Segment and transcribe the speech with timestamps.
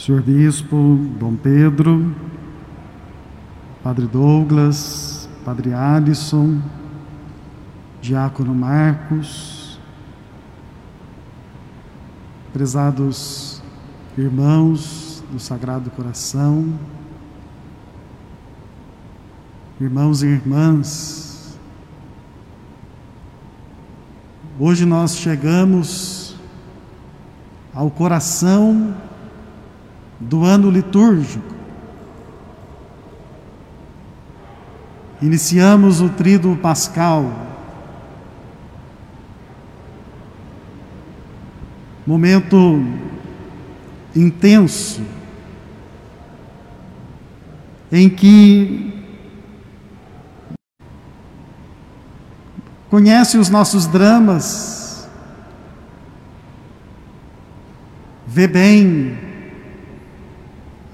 [0.00, 2.16] Senhor Bispo Dom Pedro,
[3.84, 6.58] Padre Douglas, Padre Alisson,
[8.00, 9.78] Diácono Marcos,
[12.50, 13.62] prezados
[14.16, 16.72] irmãos do Sagrado Coração,
[19.78, 21.58] irmãos e irmãs,
[24.58, 26.36] hoje nós chegamos
[27.74, 29.09] ao coração
[30.20, 31.54] do ano litúrgico.
[35.22, 37.30] Iniciamos o Tríduo Pascal,
[42.06, 42.82] momento
[44.14, 45.02] intenso,
[47.92, 48.94] em que
[52.88, 55.08] conhece os nossos dramas,
[58.26, 59.29] vê bem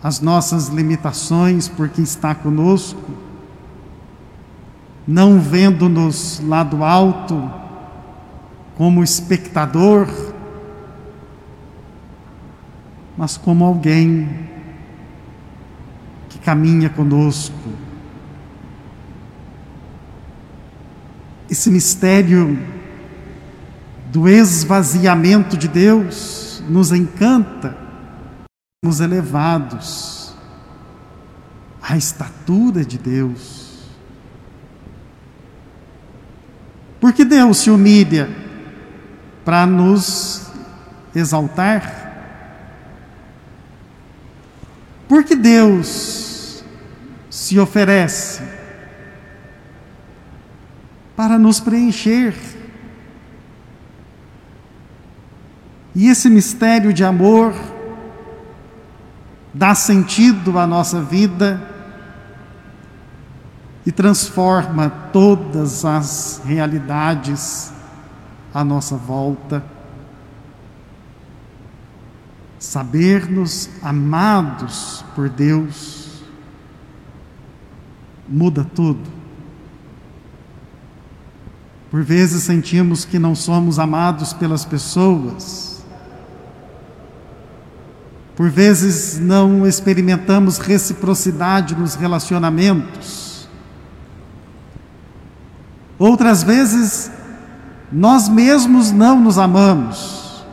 [0.07, 3.11] as nossas limitações, porque está conosco,
[5.05, 7.51] não vendo-nos lá do alto
[8.77, 10.07] como espectador,
[13.19, 14.29] mas como alguém
[16.29, 17.69] que caminha conosco.
[21.51, 22.57] Esse mistério
[24.13, 27.86] do esvaziamento de Deus nos encanta
[28.85, 30.35] nos elevados
[31.83, 33.89] à estatura de Deus.
[37.01, 38.29] Porque Deus se humilha
[39.45, 40.51] para nos
[41.15, 42.05] exaltar?
[45.09, 46.65] Porque Deus
[47.31, 48.43] se oferece
[51.15, 52.35] para nos preencher.
[55.95, 57.55] E esse mistério de amor
[59.57, 61.63] dá sentido à nossa vida
[63.87, 67.73] e transforma todas as realidades
[68.53, 69.65] à nossa volta.
[72.59, 76.23] Saber-nos amados por Deus
[78.29, 79.09] muda tudo.
[81.91, 85.76] Por vezes sentimos que não somos amados pelas pessoas
[88.37, 93.49] por vezes não experimentamos reciprocidade nos relacionamentos.
[95.99, 97.11] Outras vezes
[97.91, 100.45] nós mesmos não nos amamos.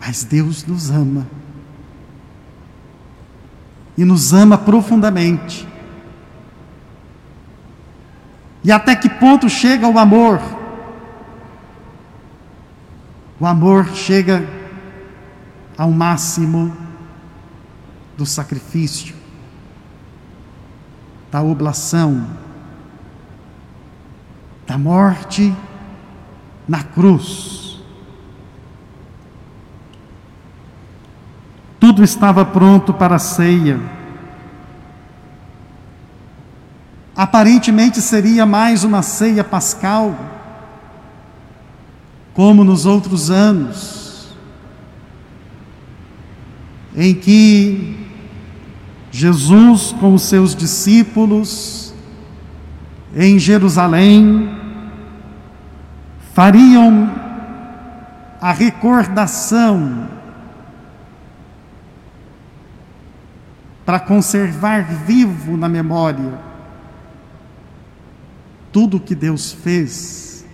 [0.00, 1.26] Mas Deus nos ama.
[3.98, 5.68] E nos ama profundamente.
[8.64, 10.40] E até que ponto chega o amor?
[13.38, 14.61] O amor chega
[15.82, 16.72] ao máximo
[18.16, 19.16] do sacrifício,
[21.28, 22.24] da oblação,
[24.64, 25.52] da morte
[26.68, 27.82] na cruz.
[31.80, 33.80] Tudo estava pronto para a ceia.
[37.16, 40.14] Aparentemente seria mais uma ceia pascal,
[42.32, 44.01] como nos outros anos
[46.96, 48.06] em que
[49.10, 51.94] Jesus, com os seus discípulos,
[53.14, 54.50] em Jerusalém,
[56.32, 57.10] fariam
[58.40, 60.08] a recordação
[63.84, 66.38] para conservar vivo na memória
[68.72, 70.46] tudo o que Deus fez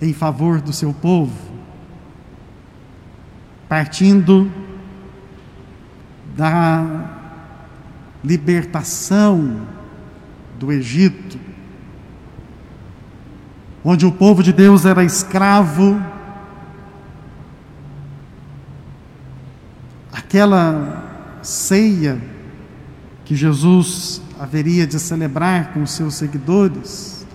[0.00, 1.36] em favor do seu povo,
[3.68, 4.50] partindo
[6.36, 7.10] da
[8.22, 9.66] libertação
[10.58, 11.38] do Egito,
[13.84, 16.02] onde o povo de Deus era escravo,
[20.12, 22.20] aquela ceia
[23.24, 27.26] que Jesus haveria de celebrar com seus seguidores,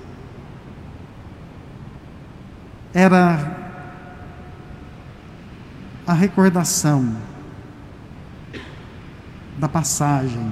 [2.94, 3.57] era
[6.06, 7.16] a recordação
[9.59, 10.51] da passagem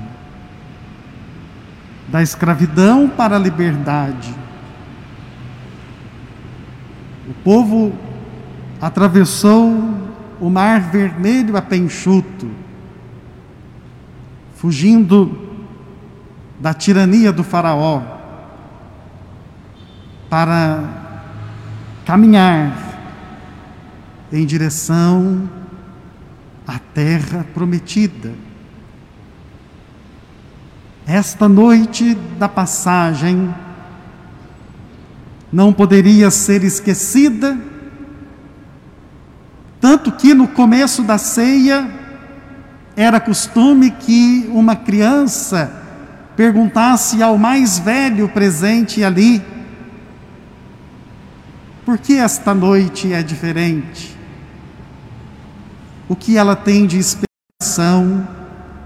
[2.07, 4.33] da escravidão para a liberdade.
[7.27, 7.94] O povo
[8.80, 9.74] atravessou
[10.39, 12.50] o mar vermelho a pé enxuto,
[14.56, 15.38] fugindo
[16.59, 18.01] da tirania do Faraó,
[20.30, 20.83] para
[22.06, 22.71] caminhar
[24.31, 25.50] em direção
[26.98, 28.33] terra prometida.
[31.07, 33.56] Esta noite da passagem
[35.50, 37.57] não poderia ser esquecida,
[39.80, 41.89] tanto que no começo da ceia
[42.94, 45.71] era costume que uma criança
[46.36, 49.42] perguntasse ao mais velho presente ali:
[51.86, 54.13] por que esta noite é diferente?
[56.09, 58.36] O que ela tem de inspiração?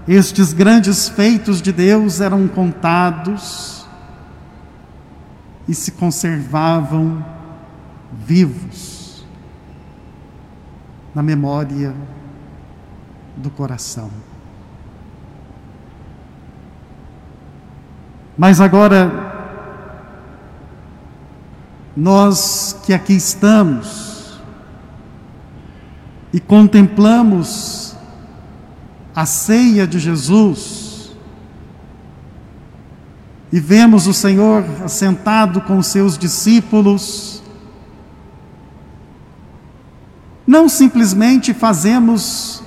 [0.06, 3.86] Estes grandes feitos de Deus eram contados
[5.68, 7.24] e se conservavam
[8.12, 9.24] vivos
[11.14, 11.94] na memória
[13.36, 14.10] do coração.
[18.36, 19.32] Mas agora,
[21.96, 24.40] nós que aqui estamos
[26.32, 27.81] e contemplamos
[29.14, 30.92] a ceia de Jesus
[33.52, 37.42] e vemos o Senhor assentado com os seus discípulos,
[40.46, 42.62] não simplesmente fazemos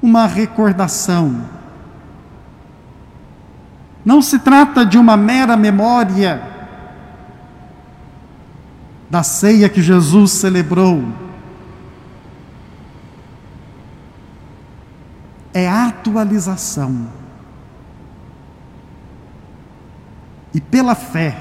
[0.00, 1.42] uma recordação.
[4.02, 6.42] Não se trata de uma mera memória
[9.10, 11.25] da ceia que Jesus celebrou.
[15.58, 17.06] É atualização.
[20.52, 21.34] E pela fé,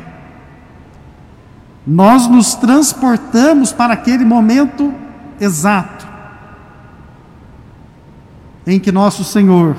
[1.85, 4.93] nós nos transportamos para aquele momento
[5.37, 6.07] exato
[8.65, 9.75] em que nosso Senhor,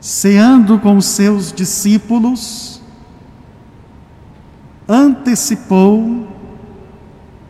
[0.00, 2.80] ceando com os seus discípulos,
[4.88, 6.28] antecipou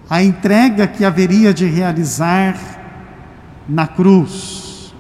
[0.09, 2.80] a entrega que haveria de realizar
[3.71, 4.93] na cruz.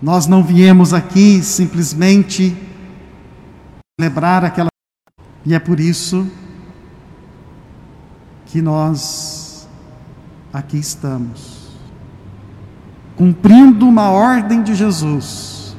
[0.00, 2.56] Nós não viemos aqui simplesmente
[4.00, 4.68] celebrar aquela.
[5.44, 6.26] E é por isso
[8.46, 9.68] que nós
[10.52, 11.76] aqui estamos,
[13.16, 15.76] cumprindo uma ordem de Jesus,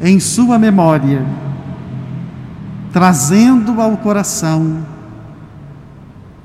[0.00, 1.26] em Sua memória,
[2.92, 4.95] trazendo ao coração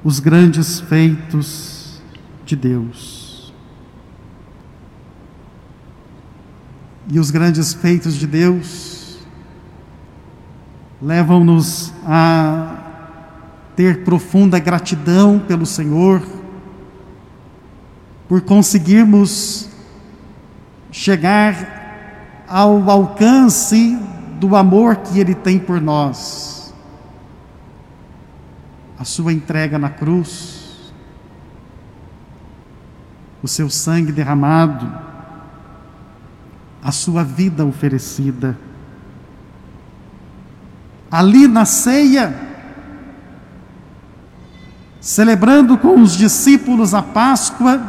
[0.03, 2.01] os grandes feitos
[2.45, 3.53] de Deus.
[7.09, 9.19] E os grandes feitos de Deus
[11.01, 12.77] levam-nos a
[13.75, 16.21] ter profunda gratidão pelo Senhor,
[18.27, 19.67] por conseguirmos
[20.91, 23.97] chegar ao alcance
[24.39, 26.60] do amor que Ele tem por nós.
[29.01, 30.93] A Sua entrega na cruz,
[33.41, 34.87] o seu sangue derramado,
[36.83, 38.55] a Sua vida oferecida.
[41.09, 42.31] Ali na ceia,
[44.99, 47.81] celebrando com os discípulos a Páscoa,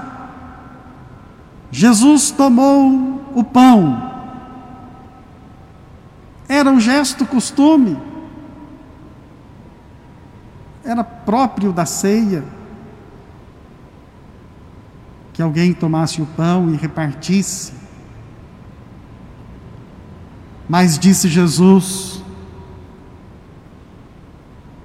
[1.70, 4.10] Jesus tomou o pão.
[6.48, 7.98] Era um gesto costume,
[10.84, 12.44] era próprio da ceia
[15.32, 17.72] que alguém tomasse o pão e repartisse.
[20.68, 22.22] Mas disse Jesus: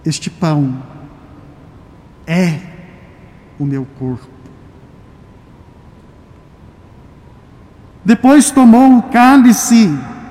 [0.06, 0.82] Este pão
[2.26, 2.60] é
[3.60, 4.38] o meu corpo.
[8.04, 9.90] Depois tomou o cálice,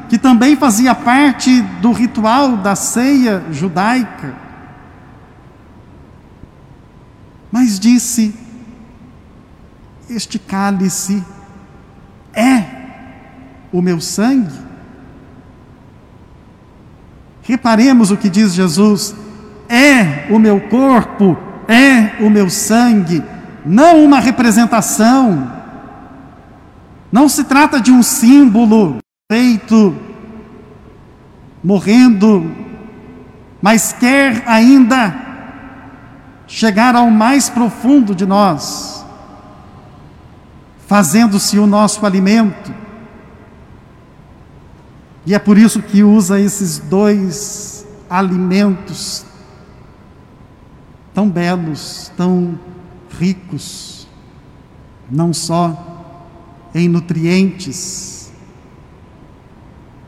[0.09, 4.35] que também fazia parte do ritual da ceia judaica,
[7.78, 8.35] disse:
[10.09, 11.25] Este cálice
[12.35, 12.64] é
[13.73, 14.66] o meu sangue.
[17.42, 19.14] Reparemos o que diz Jesus:
[19.68, 21.37] é o meu corpo
[21.68, 23.23] é o meu sangue,
[23.64, 25.52] não uma representação.
[27.11, 28.99] Não se trata de um símbolo
[29.30, 29.97] feito
[31.62, 32.50] morrendo,
[33.61, 35.25] mas quer ainda
[36.47, 39.05] chegar ao mais profundo de nós,
[40.87, 42.73] fazendo-se o nosso alimento.
[45.25, 49.25] E é por isso que usa esses dois alimentos
[51.12, 52.59] tão belos, tão
[53.19, 54.07] ricos,
[55.11, 55.95] não só
[56.75, 58.31] em nutrientes,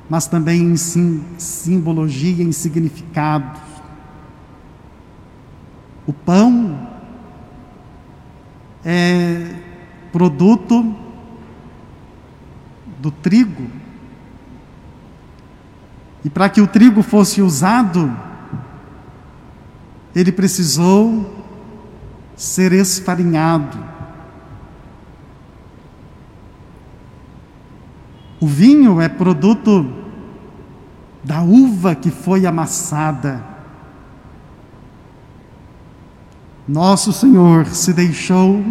[0.08, 3.67] mas também em sim, simbologia, em significado.
[6.08, 6.88] O pão
[8.82, 9.54] é
[10.10, 10.96] produto
[12.98, 13.66] do trigo.
[16.24, 18.10] E para que o trigo fosse usado,
[20.14, 21.44] ele precisou
[22.34, 23.78] ser esfarinhado.
[28.40, 29.92] O vinho é produto
[31.22, 33.57] da uva que foi amassada.
[36.68, 38.62] Nosso Senhor se deixou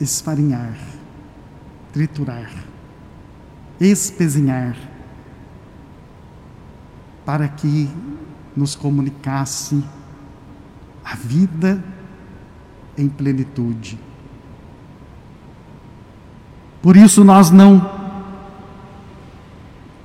[0.00, 0.76] esfarinhar,
[1.92, 2.52] triturar,
[3.80, 4.76] espezinhar,
[7.26, 7.90] para que
[8.56, 9.82] nos comunicasse
[11.04, 11.82] a vida
[12.96, 13.98] em plenitude.
[16.80, 17.90] Por isso nós não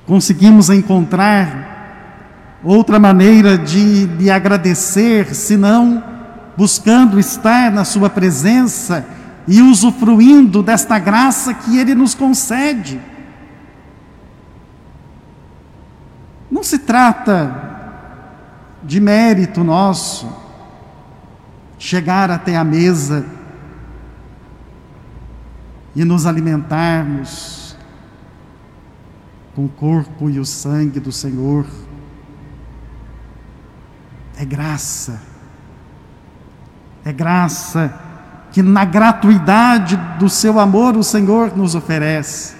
[0.06, 1.75] conseguimos encontrar
[2.62, 6.02] outra maneira de lhe agradecer, senão
[6.56, 9.06] buscando estar na Sua presença
[9.46, 13.00] e usufruindo desta graça que Ele nos concede.
[16.50, 17.64] Não se trata
[18.82, 20.28] de mérito nosso
[21.78, 23.26] chegar até a mesa
[25.94, 27.76] e nos alimentarmos
[29.54, 31.66] com o corpo e o sangue do Senhor.
[34.36, 35.20] É graça,
[37.04, 37.92] é graça
[38.52, 42.54] que na gratuidade do seu amor o Senhor nos oferece.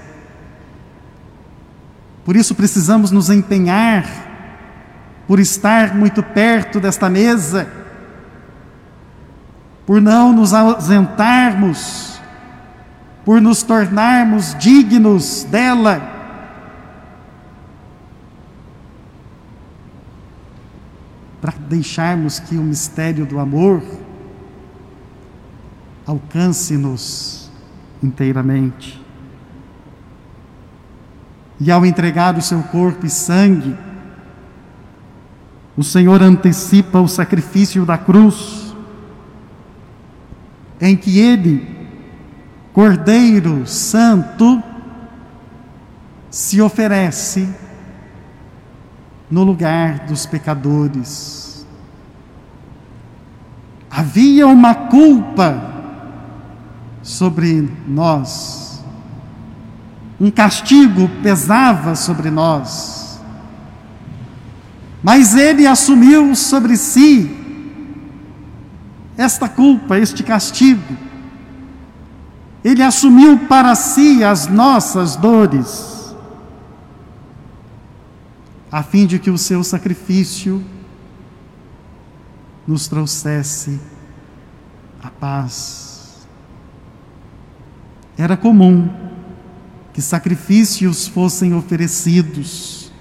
[2.25, 4.05] Por isso precisamos nos empenhar
[5.27, 7.69] por estar muito perto desta mesa,
[9.85, 12.17] por não nos ausentarmos
[13.27, 16.16] por nos tornarmos dignos dela.
[21.41, 23.83] Para deixarmos que o mistério do amor
[26.07, 27.51] alcance-nos
[28.03, 29.03] inteiramente.
[31.59, 33.77] E ao entregar o seu corpo e sangue,
[35.77, 38.75] o Senhor antecipa o sacrifício da cruz,
[40.81, 41.77] em que Ele
[42.77, 44.63] Cordeiro Santo
[46.31, 47.49] se oferece
[49.31, 51.67] no lugar dos pecadores.
[53.91, 55.75] Havia uma culpa
[57.03, 58.85] sobre nós,
[60.21, 63.21] um castigo pesava sobre nós,
[65.03, 67.45] mas ele assumiu sobre si
[69.17, 70.97] esta culpa, este castigo.
[72.63, 75.96] Ele assumiu para si as nossas dores,
[78.77, 80.63] a fim de que o seu sacrifício
[82.69, 83.81] nos trouxesse
[85.03, 86.29] a paz.
[88.19, 88.91] Era comum
[89.95, 92.93] que sacrifícios fossem oferecidos,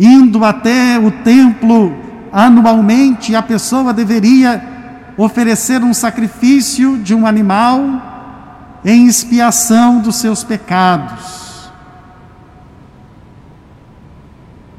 [0.00, 1.94] indo até o templo
[2.32, 11.47] anualmente, a pessoa deveria oferecer um sacrifício de um animal em expiação dos seus pecados.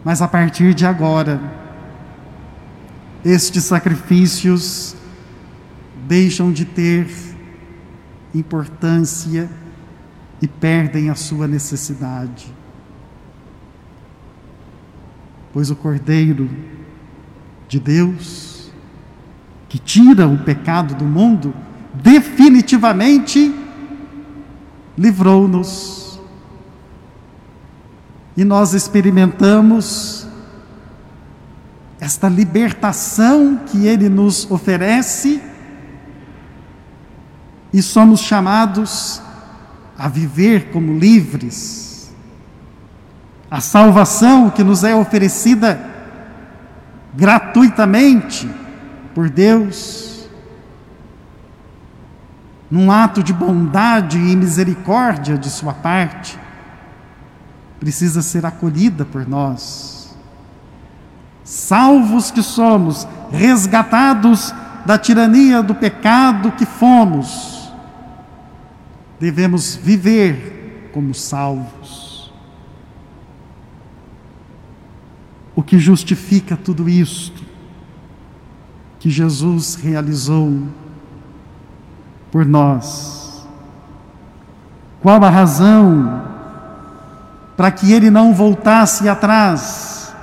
[0.04, 1.42] Mas a partir de agora,
[3.24, 4.96] estes sacrifícios
[6.08, 7.08] deixam de ter
[8.34, 9.50] importância
[10.42, 12.54] e perdem a sua necessidade.
[15.52, 16.50] Pois o Cordeiro
[17.68, 18.50] de Deus
[19.70, 21.54] que tira o pecado do mundo,
[21.94, 23.54] definitivamente
[24.98, 26.09] livrou-nos.
[28.40, 30.26] E nós experimentamos
[32.00, 35.44] esta libertação que Ele nos oferece,
[37.74, 39.22] e somos chamados
[39.98, 42.14] a viver como livres.
[43.52, 45.78] A salvação que nos é oferecida
[47.14, 48.50] gratuitamente
[49.14, 50.30] por Deus,
[52.72, 56.40] num ato de bondade e misericórdia de Sua parte,
[57.80, 60.16] precisa ser acolhida por nós.
[61.44, 64.54] Salvos que somos, resgatados
[64.86, 67.72] da tirania do pecado que fomos,
[69.20, 72.32] devemos viver como salvos.
[75.56, 77.44] O que justifica tudo isto
[79.00, 80.68] que Jesus realizou
[82.32, 83.48] por nós.
[85.02, 86.29] Qual a razão
[87.60, 90.16] para que ele não voltasse atrás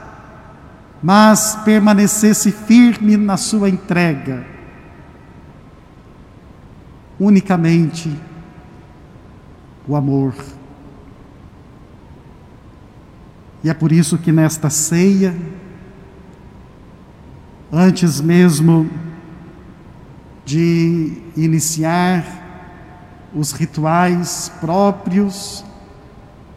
[1.03, 4.43] mas permanecesse firme na sua entrega,
[7.21, 8.11] unicamente
[9.87, 10.35] o amor.
[13.63, 15.37] E é por isso que nesta ceia,
[17.71, 18.89] antes mesmo
[20.43, 22.25] de iniciar
[23.35, 25.66] os rituais próprios,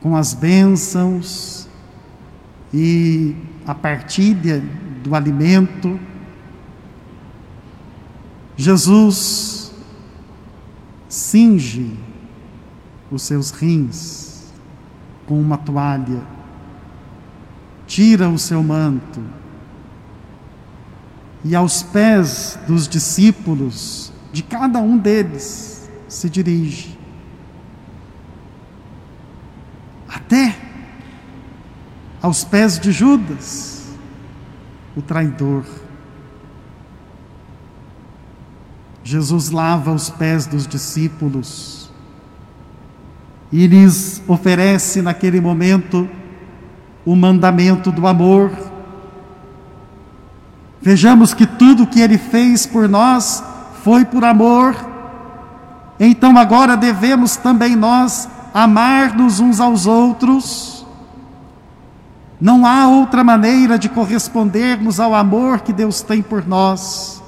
[0.01, 1.68] com as bênçãos
[2.74, 4.63] e a partilha
[5.03, 6.00] do alimento,
[8.56, 9.72] Jesus
[11.08, 11.98] cinge
[13.12, 14.51] os seus rins
[15.25, 16.22] com uma toalha,
[17.88, 19.22] tira o seu manto
[21.44, 26.98] e aos pés dos discípulos, de cada um deles, se dirige.
[30.08, 30.56] Até
[32.30, 33.84] aos pés de Judas,
[34.96, 35.66] o traidor.
[39.04, 41.92] Jesus lava os pés dos discípulos
[43.52, 46.08] e lhes oferece naquele momento
[47.06, 48.52] o mandamento do amor
[50.82, 53.44] Vejamos que tudo que ele fez por nós
[53.84, 54.76] foi por amor.
[56.00, 60.79] Então agora devemos também nós amar-nos uns aos outros.
[62.39, 67.22] Não há outra maneira de correspondermos ao amor que Deus tem por nós,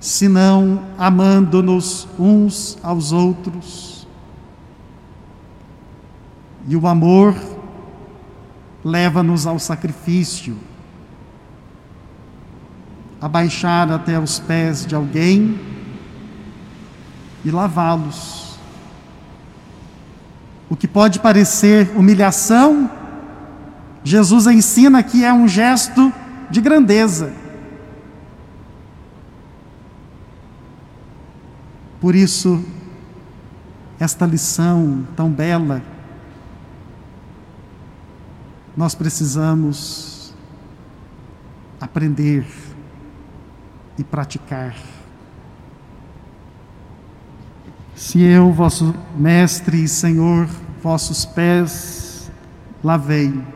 [0.00, 4.06] senão amando-nos uns aos outros.
[6.66, 7.34] E o amor
[8.82, 10.56] leva-nos ao sacrifício
[13.20, 15.58] abaixar até os pés de alguém
[17.44, 18.58] e lavá-los.
[20.68, 22.90] O que pode parecer humilhação,
[24.06, 26.12] Jesus ensina que é um gesto
[26.48, 27.32] de grandeza.
[32.00, 32.64] Por isso,
[33.98, 35.82] esta lição tão bela,
[38.76, 40.32] nós precisamos
[41.80, 42.46] aprender
[43.98, 44.76] e praticar.
[47.96, 50.46] Se eu, vosso Mestre e Senhor,
[50.80, 52.30] vossos pés
[52.84, 53.55] lavei,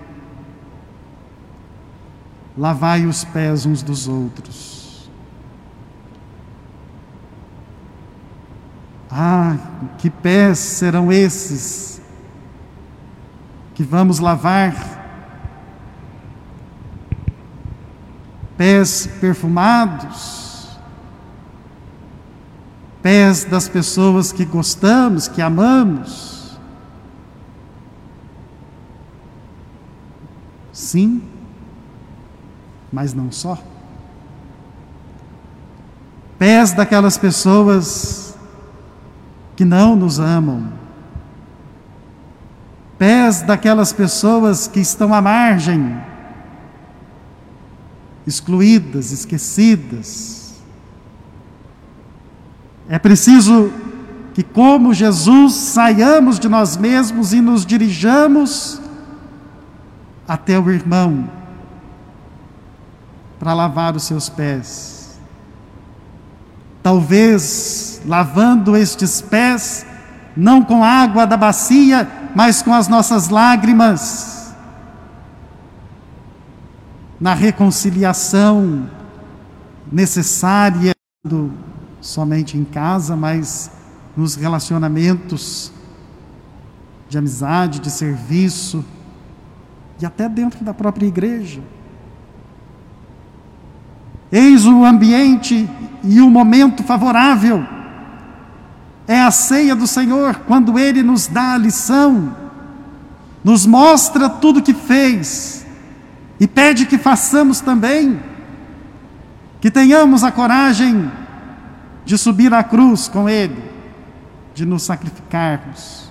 [2.60, 5.10] lavai os pés uns dos outros.
[9.10, 9.56] Ah,
[9.96, 12.02] que pés serão esses
[13.74, 14.98] que vamos lavar?
[18.58, 20.68] pés perfumados,
[23.00, 26.60] pés das pessoas que gostamos, que amamos.
[30.74, 31.22] Sim,
[32.92, 33.58] mas não só.
[36.38, 38.34] Pés daquelas pessoas
[39.54, 40.72] que não nos amam.
[42.98, 46.00] Pés daquelas pessoas que estão à margem
[48.26, 50.54] excluídas, esquecidas.
[52.88, 53.72] É preciso
[54.34, 58.80] que, como Jesus, saiamos de nós mesmos e nos dirijamos
[60.26, 61.39] até o irmão
[63.40, 65.18] para lavar os seus pés.
[66.82, 69.86] Talvez lavando estes pés,
[70.36, 74.54] não com água da bacia, mas com as nossas lágrimas
[77.18, 78.88] na reconciliação
[79.90, 80.94] necessária,
[82.00, 83.70] somente em casa, mas
[84.16, 85.72] nos relacionamentos
[87.08, 88.84] de amizade, de serviço
[90.00, 91.62] e até dentro da própria igreja.
[94.32, 95.68] Eis o ambiente
[96.04, 97.66] e o momento favorável.
[99.06, 102.36] É a ceia do Senhor, quando Ele nos dá a lição,
[103.42, 105.66] nos mostra tudo que fez,
[106.38, 108.20] e pede que façamos também,
[109.60, 111.10] que tenhamos a coragem
[112.04, 113.62] de subir à cruz com Ele,
[114.54, 116.10] de nos sacrificarmos,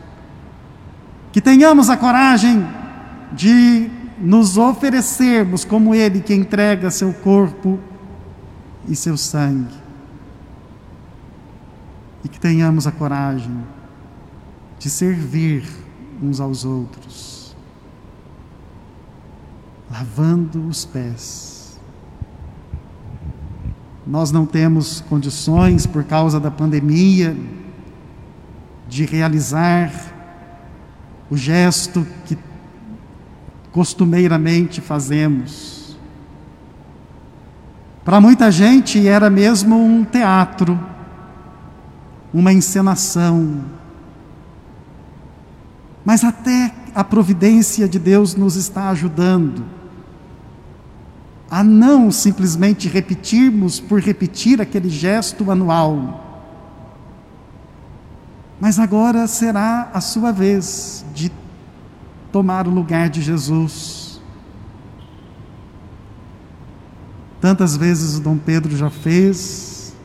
[1.31, 2.67] que tenhamos a coragem
[3.31, 7.79] de nos oferecermos como Ele que entrega seu corpo
[8.89, 9.77] e seu sangue,
[12.25, 13.63] e que tenhamos a coragem
[14.77, 15.63] de servir
[16.21, 17.39] uns aos outros
[19.89, 21.79] lavando os pés.
[24.05, 27.35] Nós não temos condições, por causa da pandemia,
[28.87, 29.91] de realizar
[31.29, 32.37] o gesto que
[33.71, 35.78] costumeiramente fazemos,
[38.03, 40.79] Para muita gente era mesmo um teatro,
[42.33, 43.63] uma encenação.
[46.03, 49.79] Mas até a providência de Deus nos está ajudando
[51.49, 56.25] a não simplesmente repetirmos por repetir aquele gesto anual.
[58.59, 61.31] Mas agora será a sua vez de
[62.31, 64.08] tomar o lugar de Jesus.
[67.49, 69.95] Tantas vezes o Dom Pedro já fez,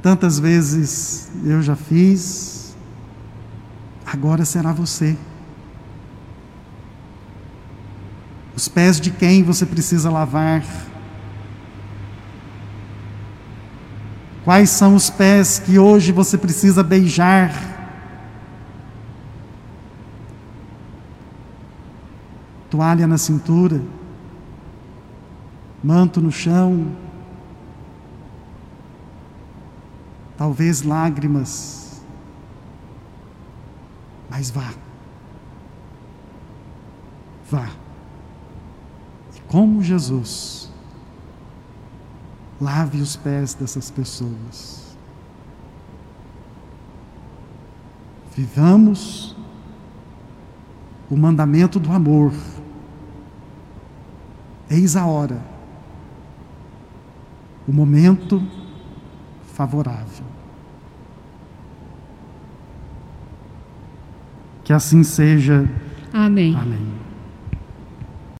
[0.00, 2.74] tantas vezes eu já fiz,
[4.06, 5.14] agora será você.
[8.56, 10.64] Os pés de quem você precisa lavar?
[14.46, 17.52] Quais são os pés que hoje você precisa beijar?
[22.70, 23.82] Toalha na cintura,
[25.82, 26.92] manto no chão,
[30.36, 32.02] talvez lágrimas,
[34.30, 34.72] mas vá,
[37.50, 37.68] vá
[39.48, 40.70] como Jesus,
[42.60, 44.96] lave os pés dessas pessoas.
[48.36, 49.34] Vivamos
[51.10, 52.32] o mandamento do amor.
[54.70, 55.42] Eis a hora,
[57.68, 58.42] o momento
[59.52, 60.24] favorável.
[64.64, 65.68] Que assim seja.
[66.12, 66.56] Amém.
[66.56, 67.07] Amém.